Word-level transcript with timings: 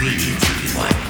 Three, 0.00 0.16
two, 0.16 0.78
one. 0.78 1.09